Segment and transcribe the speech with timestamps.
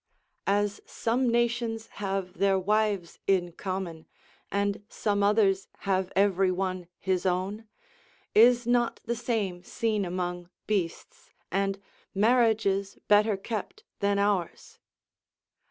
[0.47, 4.07] As some nations have their wives in common,
[4.51, 7.67] and some others have every one his own,
[8.33, 11.77] is not the same seen among beasts, and
[12.15, 14.79] marriages better kept than ours?